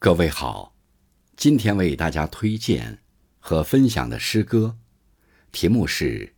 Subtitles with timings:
[0.00, 0.76] 各位好，
[1.36, 3.02] 今天为大家推荐
[3.40, 4.78] 和分享的诗歌，
[5.50, 6.26] 题目是《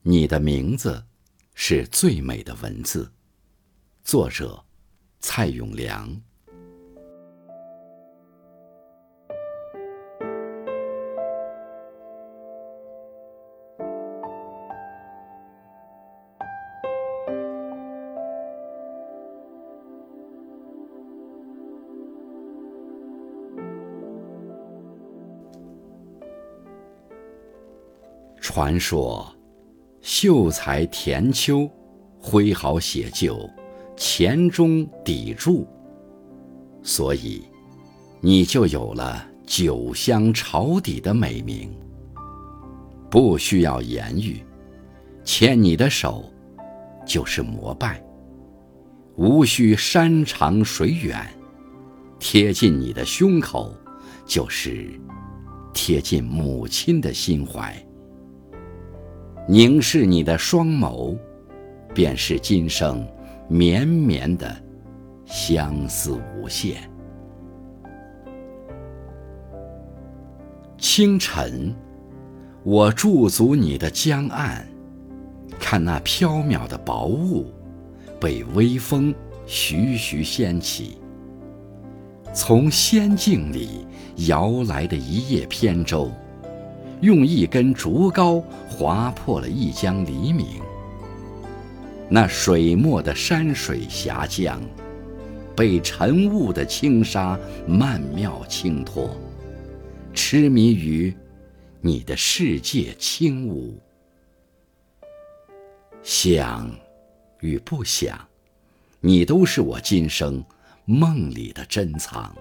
[0.00, 1.04] 你的名字
[1.52, 3.04] 是最美的文字》，
[4.02, 4.64] 作者
[5.20, 6.22] 蔡永良。
[28.56, 29.30] 传说，
[30.00, 31.70] 秀才田秋，
[32.18, 33.46] 挥毫写就，
[33.98, 35.68] 钱中砥柱。
[36.82, 37.42] 所以，
[38.18, 41.70] 你就有了酒香朝底的美名。
[43.10, 44.42] 不需要言语，
[45.22, 46.24] 牵你的手，
[47.06, 48.02] 就是膜拜。
[49.16, 51.20] 无需山长水远，
[52.18, 53.76] 贴近你的胸口，
[54.24, 54.98] 就是
[55.74, 57.85] 贴近母亲的心怀。
[59.48, 61.16] 凝视你的双眸，
[61.94, 63.06] 便是今生
[63.48, 64.54] 绵绵的
[65.24, 66.78] 相思无限。
[70.78, 71.72] 清晨，
[72.64, 74.66] 我驻足你的江岸，
[75.60, 77.46] 看那飘渺的薄雾，
[78.20, 79.14] 被微风
[79.46, 80.98] 徐徐掀起。
[82.34, 83.86] 从仙境里
[84.26, 86.10] 摇来的一叶扁舟。
[87.00, 90.60] 用一根竹篙划破了一江黎明。
[92.08, 94.60] 那水墨的山水峡江，
[95.56, 99.10] 被晨雾的轻纱曼妙轻托，
[100.14, 101.12] 痴迷于
[101.80, 103.78] 你的世界轻舞。
[106.02, 106.70] 想
[107.40, 108.18] 与不想，
[109.00, 110.44] 你都是我今生
[110.84, 112.34] 梦里的珍藏。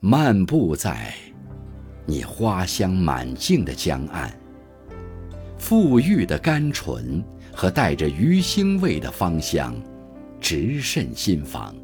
[0.00, 1.14] 漫步在。
[2.08, 4.32] 你花香满径的江岸，
[5.60, 7.22] 馥郁的甘醇
[7.52, 9.74] 和带着鱼腥味的芳香，
[10.40, 11.74] 直渗心房。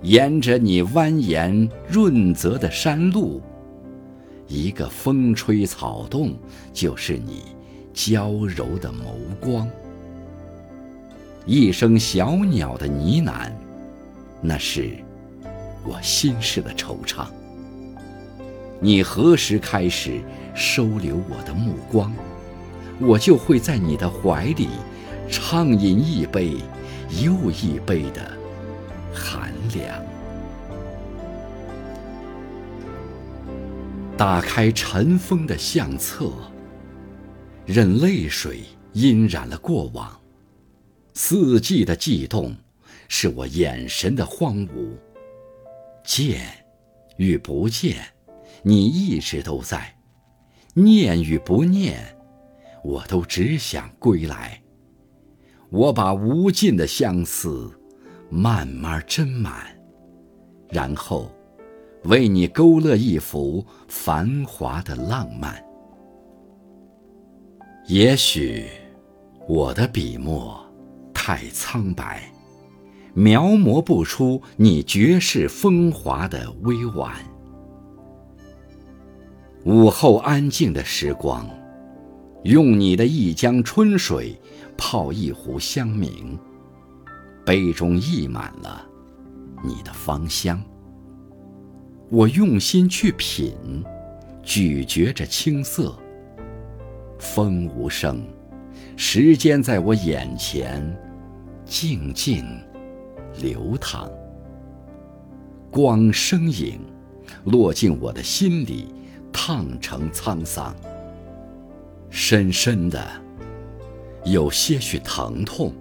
[0.00, 3.42] 沿着你蜿蜒润泽的山路，
[4.46, 6.34] 一个风吹草动，
[6.72, 7.42] 就是你
[7.92, 9.68] 娇柔的眸光。
[11.44, 13.50] 一声小鸟的呢喃，
[14.40, 14.92] 那是
[15.84, 17.26] 我心事的惆怅。
[18.80, 20.20] 你何时开始
[20.54, 22.14] 收留我的目光，
[23.00, 24.68] 我就会在你的怀里
[25.28, 26.56] 畅饮一杯
[27.20, 28.32] 又一杯的
[29.12, 30.00] 寒凉。
[34.16, 36.32] 打开尘封的相册，
[37.66, 38.62] 任泪水
[38.94, 40.20] 晕染了过往。
[41.14, 42.54] 四季的悸动，
[43.08, 44.90] 是我眼神的荒芜。
[46.04, 46.40] 见
[47.16, 48.17] 与不见。
[48.62, 49.94] 你一直都在，
[50.74, 52.16] 念与不念，
[52.84, 54.60] 我都只想归来。
[55.70, 57.70] 我把无尽的相思
[58.30, 59.66] 慢慢斟满，
[60.70, 61.30] 然后
[62.04, 65.62] 为你勾勒一幅繁华的浪漫。
[67.86, 68.66] 也许
[69.46, 70.58] 我的笔墨
[71.14, 72.32] 太苍白，
[73.14, 77.14] 描摹不出你绝世风华的微婉。
[79.68, 81.46] 午后安静的时光，
[82.44, 84.34] 用你的一江春水
[84.78, 86.38] 泡一壶香茗，
[87.44, 88.82] 杯中溢满了
[89.62, 90.58] 你的芳香。
[92.08, 93.52] 我用心去品，
[94.42, 95.94] 咀嚼着青涩。
[97.18, 98.22] 风无声，
[98.96, 100.96] 时间在我眼前
[101.66, 102.42] 静静
[103.42, 104.10] 流淌。
[105.70, 106.80] 光生影，
[107.44, 108.94] 落进我的心里。
[109.32, 110.74] 烫成沧桑，
[112.10, 113.00] 深深的，
[114.24, 115.72] 有些许疼痛。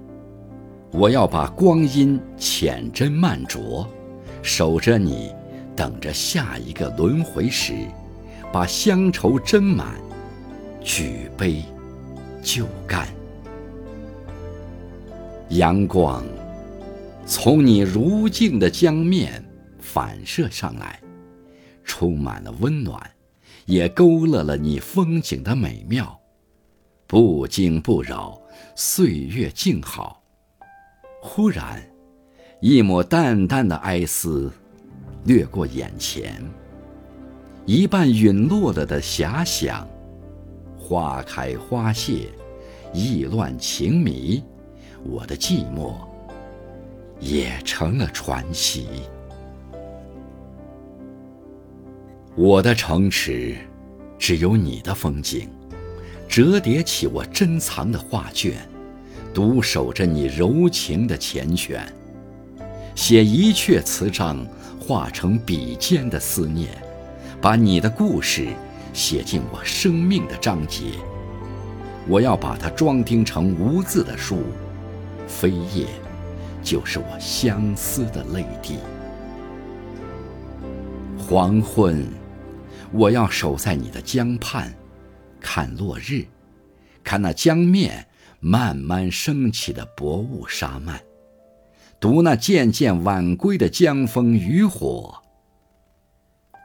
[0.91, 3.85] 我要把光阴浅斟慢酌，
[4.41, 5.33] 守着你，
[5.75, 7.73] 等着下一个轮回时，
[8.53, 9.95] 把乡愁斟满，
[10.81, 11.63] 举杯
[12.41, 13.07] 就干。
[15.49, 16.23] 阳光
[17.25, 19.43] 从你如镜的江面
[19.79, 20.99] 反射上来，
[21.83, 23.01] 充满了温暖。
[23.67, 26.17] 也勾勒了你风景的美妙，
[27.05, 28.41] 不惊不扰，
[28.75, 30.23] 岁月静好。
[31.21, 31.85] 忽然，
[32.61, 34.49] 一抹淡淡的哀思
[35.25, 36.41] 掠过眼前，
[37.65, 39.85] 一半陨落了的遐想。
[40.79, 42.29] 花开花谢，
[42.93, 44.41] 意乱情迷，
[45.03, 45.93] 我的寂寞
[47.19, 48.87] 也成了传奇。
[52.39, 53.55] 我的城池，
[54.19, 55.49] 只有你的风景，
[56.27, 58.53] 折叠起我珍藏的画卷，
[59.33, 61.79] 独守着你柔情的缱绻，
[62.93, 64.45] 写一阙词章，
[64.79, 66.69] 化成笔尖的思念，
[67.41, 68.49] 把你的故事
[68.93, 70.91] 写进我生命的章节。
[72.07, 74.43] 我要把它装订成无字的书，
[75.27, 75.87] 扉页
[76.61, 78.75] 就是我相思的泪滴。
[81.17, 82.07] 黄昏。
[82.91, 84.73] 我要守在你的江畔，
[85.39, 86.25] 看落日，
[87.03, 88.07] 看那江面
[88.39, 90.99] 慢慢升起的薄雾纱幔，
[91.99, 95.15] 读那渐渐晚归的江风渔火。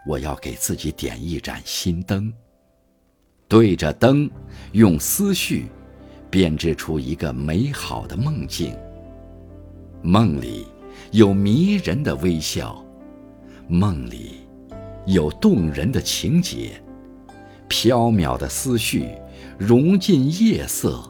[0.07, 2.33] 我要给自己点一盏心灯，
[3.49, 4.31] 对着灯，
[4.73, 5.67] 用思绪
[6.31, 8.77] 编织出一个美好的梦境。
[10.03, 10.67] 梦里
[11.13, 12.85] 有迷人的微笑，
[13.69, 14.42] 梦里。
[15.07, 16.81] 有动人的情节，
[17.69, 19.09] 飘渺的思绪
[19.59, 21.03] 融进夜色。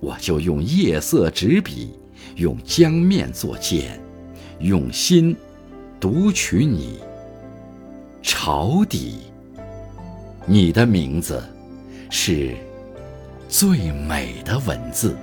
[0.00, 1.92] 我就用夜色执笔，
[2.36, 3.84] 用江面作笺，
[4.58, 5.36] 用心
[6.00, 6.98] 读取你。
[8.22, 9.18] 潮底，
[10.46, 11.42] 你的名字
[12.08, 12.54] 是
[13.48, 15.16] 最美的文字。